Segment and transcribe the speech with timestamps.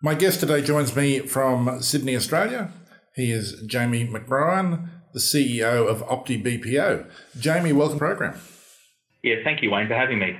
[0.00, 2.70] My guest today joins me from Sydney, Australia.
[3.16, 7.10] He is Jamie McBrien, the CEO of Opti BPO.
[7.40, 8.40] Jamie, welcome to the program.
[9.24, 10.38] Yeah, thank you, Wayne, for having me.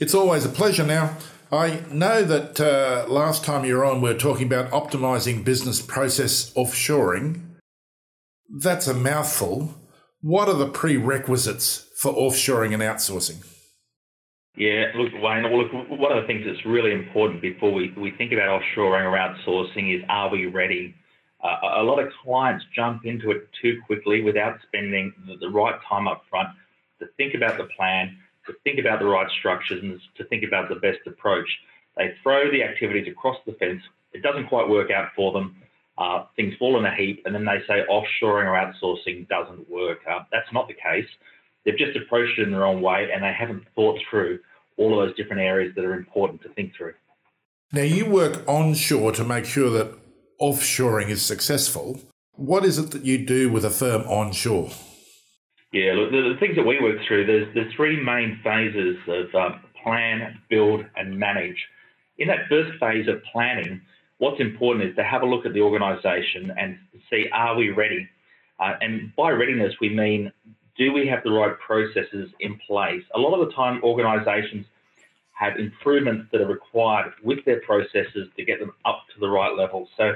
[0.00, 0.84] It's always a pleasure.
[0.84, 1.16] Now,
[1.52, 5.80] I know that uh, last time you were on, we were talking about optimizing business
[5.80, 7.42] process offshoring.
[8.58, 9.72] That's a mouthful.
[10.20, 13.46] What are the prerequisites for offshoring and outsourcing?
[14.56, 18.32] Yeah, look, Wayne, look, one of the things that's really important before we, we think
[18.32, 20.94] about offshoring or outsourcing is are we ready?
[21.42, 25.74] Uh, a lot of clients jump into it too quickly without spending the, the right
[25.88, 26.48] time up front
[27.00, 30.68] to think about the plan, to think about the right structures, and to think about
[30.68, 31.48] the best approach.
[31.96, 33.82] They throw the activities across the fence.
[34.12, 35.56] It doesn't quite work out for them.
[35.98, 39.98] Uh, things fall in a heap, and then they say offshoring or outsourcing doesn't work.
[40.08, 41.08] Uh, that's not the case.
[41.64, 44.40] They've just approached it in the wrong way and they haven't thought through
[44.76, 46.94] all of those different areas that are important to think through.
[47.72, 49.96] Now, you work onshore to make sure that
[50.40, 52.00] offshoring is successful.
[52.36, 54.70] What is it that you do with a firm onshore?
[55.72, 59.34] Yeah, look, the, the things that we work through, there's the three main phases of
[59.34, 61.56] um, plan, build, and manage.
[62.18, 63.80] In that first phase of planning,
[64.18, 66.78] what's important is to have a look at the organisation and
[67.10, 68.08] see are we ready.
[68.60, 70.32] Uh, and by readiness, we mean
[70.76, 73.02] do we have the right processes in place?
[73.14, 74.66] A lot of the time, organisations
[75.32, 79.56] have improvements that are required with their processes to get them up to the right
[79.56, 79.88] level.
[79.96, 80.12] So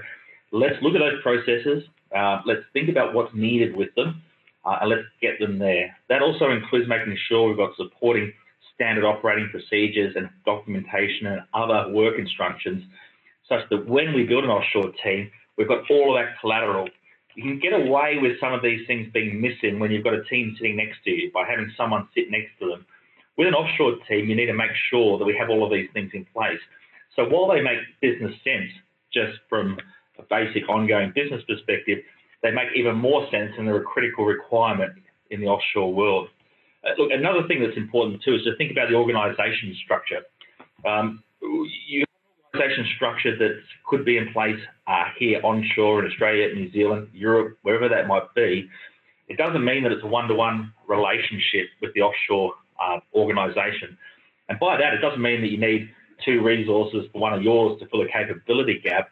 [0.53, 1.85] let's look at those processes.
[2.17, 4.23] Uh, let's think about what's needed with them,
[4.65, 5.97] uh, and let's get them there.
[6.09, 8.33] That also includes making sure we've got supporting
[8.75, 12.85] standard operating procedures and documentation and other work instructions,
[13.49, 16.89] such that when we build an offshore team, we've got all of that collateral
[17.39, 20.25] you can get away with some of these things being missing when you've got a
[20.25, 22.85] team sitting next to you by having someone sit next to them.
[23.37, 25.89] With an offshore team, you need to make sure that we have all of these
[25.95, 26.59] things in place.
[27.15, 28.75] So while they make business sense
[29.15, 29.79] just from
[30.19, 31.99] a basic ongoing business perspective,
[32.43, 34.95] they make even more sense and they're a critical requirement
[35.31, 36.29] in the offshore world.
[36.83, 40.27] Uh, look, another thing that's important too is to think about the organisation structure.
[40.85, 41.23] Um,
[41.87, 42.03] you
[42.55, 47.59] organization structure that could be in place uh, here onshore in Australia, New Zealand, Europe,
[47.63, 48.69] wherever that might be,
[49.29, 53.97] it doesn't mean that it's a one-to-one relationship with the offshore uh, organisation.
[54.49, 55.91] And by that, it doesn't mean that you need
[56.25, 59.11] two resources for one of yours to fill a capability gap.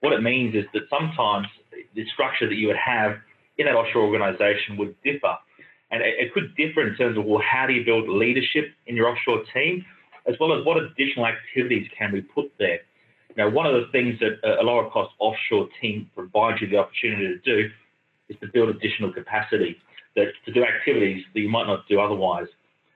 [0.00, 1.46] What it means is that sometimes
[1.94, 3.16] the structure that you would have
[3.56, 5.36] in that offshore organisation would differ.
[5.90, 8.96] And it, it could differ in terms of, well, how do you build leadership in
[8.96, 9.84] your offshore team?
[10.26, 12.80] As well as what additional activities can we put there.
[13.36, 17.26] Now, one of the things that a lower cost offshore team provides you the opportunity
[17.26, 17.68] to do
[18.28, 19.76] is to build additional capacity
[20.16, 22.46] that, to do activities that you might not do otherwise.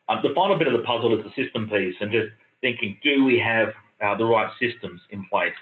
[0.08, 2.28] Um, the final bit of the puzzle is the system piece and just
[2.60, 3.68] thinking, do we have
[4.00, 5.52] uh, the right systems in place?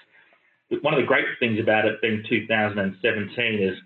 [0.81, 3.77] One of the great things about it being 2017 is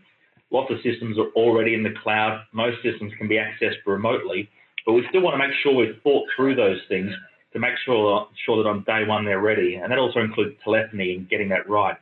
[0.49, 2.43] lots of systems are already in the cloud.
[2.51, 4.49] Most systems can be accessed remotely,
[4.85, 7.11] but we still want to make sure we've thought through those things
[7.53, 9.75] to make sure, sure that on day one they're ready.
[9.75, 11.97] And that also includes telephony and getting that right.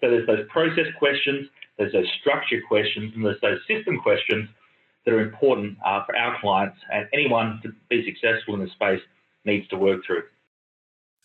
[0.00, 4.48] So there's those process questions, there's those structure questions, and there's those system questions
[5.04, 9.00] that are important uh, for our clients and anyone to be successful in this space
[9.44, 10.22] needs to work through.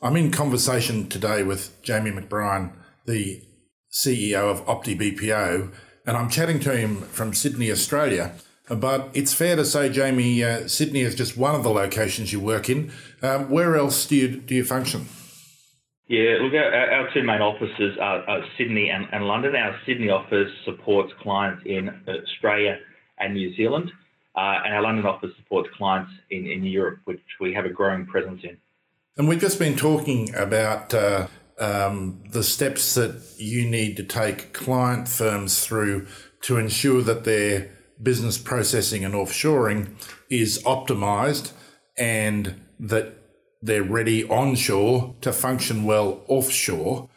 [0.01, 2.73] I'm in conversation today with Jamie McBrien,
[3.05, 3.41] the
[3.91, 5.73] CEO of Opti BPO,
[6.05, 8.33] and I'm chatting to him from Sydney, Australia.
[8.67, 12.39] But it's fair to say, Jamie, uh, Sydney is just one of the locations you
[12.39, 12.91] work in.
[13.21, 15.07] Um, where else do you do you function?
[16.07, 19.55] Yeah, look, our, our two main offices are, are Sydney and, and, London.
[19.55, 22.77] Our Sydney office supports clients in Australia
[23.17, 23.91] and New Zealand,
[24.35, 28.05] uh, and our London office supports clients in, in Europe, which we have a growing
[28.05, 28.57] presence in.
[29.17, 31.27] And we've just been talking about uh,
[31.57, 36.05] um, the steps that you need to take client firms through
[36.41, 39.89] to ensure that they're business processing and offshoring
[40.29, 41.53] is optimized
[41.97, 43.13] and that
[43.61, 47.09] they're ready onshore to function well offshore.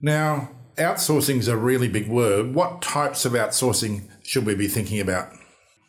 [0.00, 2.54] Now, outsourcing is a really big word.
[2.54, 5.32] What types of outsourcing should we be thinking about?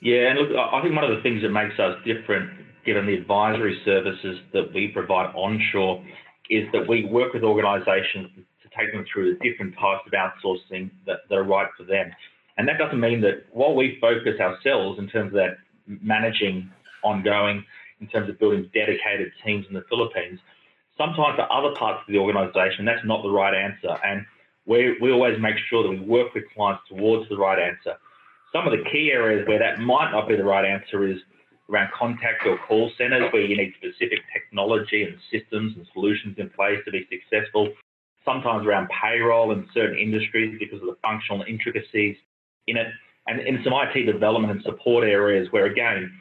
[0.01, 2.51] Yeah, and look, I think one of the things that makes us different,
[2.85, 6.03] given the advisory services that we provide onshore,
[6.49, 10.91] is that we work with organisations to take them through the different types of outsourcing
[11.05, 12.11] that, that are right for them.
[12.57, 15.57] And that doesn't mean that while we focus ourselves in terms of that
[15.87, 16.69] managing
[17.03, 17.65] ongoing,
[17.99, 20.39] in terms of building dedicated teams in the Philippines,
[20.97, 23.97] sometimes for other parts of the organization, that's not the right answer.
[24.03, 24.25] And
[24.65, 27.97] we, we always make sure that we work with clients towards the right answer.
[28.53, 31.17] Some of the key areas where that might not be the right answer is
[31.69, 36.49] around contact or call centers where you need specific technology and systems and solutions in
[36.51, 37.69] place to be successful.
[38.23, 42.15] sometimes around payroll in certain industries because of the functional intricacies
[42.67, 42.87] in it,
[43.27, 46.11] and in some IT development and support areas where, again,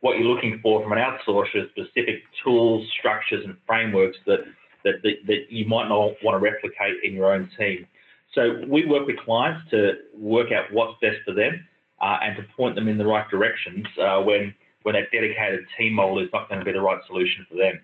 [0.00, 4.40] what you're looking for from an outsourcer is specific tools, structures, and frameworks that,
[4.84, 7.86] that, that, that you might not want to replicate in your own team.
[8.34, 11.66] So we work with clients to work out what's best for them
[12.00, 15.94] uh, and to point them in the right directions uh, when, when that dedicated team
[15.94, 17.80] model is not going to be the right solution for them.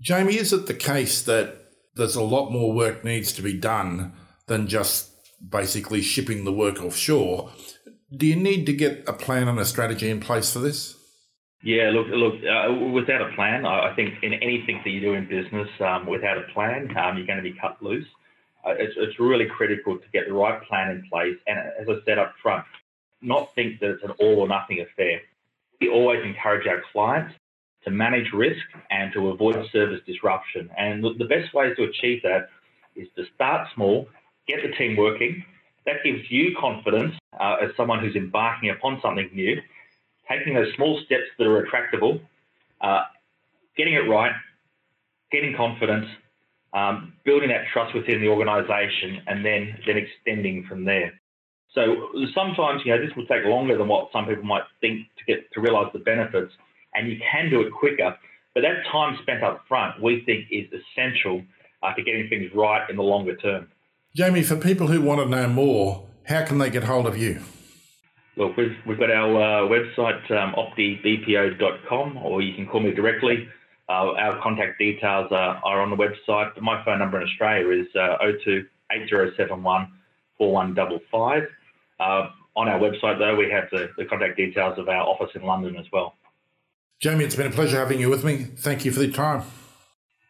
[0.00, 1.56] Jamie, is it the case that
[1.94, 4.12] there's a lot more work needs to be done
[4.46, 5.09] than just
[5.46, 7.50] basically shipping the work offshore?
[8.14, 10.96] Do you need to get a plan and a strategy in place for this?
[11.62, 12.34] Yeah, look, look.
[12.42, 16.38] Uh, without a plan, I think in anything that you do in business, um, without
[16.38, 18.06] a plan, um, you're going to be cut loose.
[18.66, 22.04] Uh, it's, it's really critical to get the right plan in place, and as I
[22.04, 22.64] said up front,
[23.22, 25.20] not think that it's an all or nothing affair.
[25.80, 27.34] We always encourage our clients
[27.84, 30.70] to manage risk and to avoid service disruption.
[30.76, 32.48] And the best ways to achieve that
[32.96, 34.08] is to start small,
[34.46, 35.44] get the team working.
[35.86, 39.60] That gives you confidence uh, as someone who's embarking upon something new
[40.30, 42.20] taking those small steps that are attractable,
[42.80, 43.02] uh,
[43.76, 44.32] getting it right,
[45.32, 46.06] getting confidence,
[46.72, 51.12] um, building that trust within the organisation, and then then extending from there.
[51.74, 55.24] So sometimes you know this will take longer than what some people might think to
[55.26, 56.52] get to realise the benefits,
[56.94, 58.16] and you can do it quicker.
[58.54, 61.42] But that time spent up front, we think, is essential
[61.82, 63.68] uh, to getting things right in the longer term.
[64.14, 67.40] Jamie, for people who want to know more, how can they get hold of you?
[68.36, 73.48] Look, we've, we've got our uh, website, um, optibpo.com, or you can call me directly.
[73.88, 76.60] Uh, our contact details are, are on the website.
[76.60, 79.92] My phone number in Australia is uh, 02 8071
[80.38, 81.42] 4155.
[82.00, 85.42] Uh, on our website, though, we have the, the contact details of our office in
[85.42, 86.14] London as well.
[86.98, 88.44] Jamie, it's been a pleasure having you with me.
[88.44, 89.42] Thank you for the time.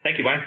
[0.03, 0.43] Thank you, Wayne.